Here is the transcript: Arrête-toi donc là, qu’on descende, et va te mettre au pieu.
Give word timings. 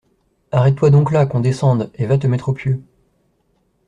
Arrête-toi 0.51 0.89
donc 0.89 1.11
là, 1.11 1.27
qu’on 1.27 1.41
descende, 1.41 1.91
et 1.93 2.07
va 2.07 2.17
te 2.17 2.25
mettre 2.25 2.49
au 2.49 2.53
pieu. 2.53 2.81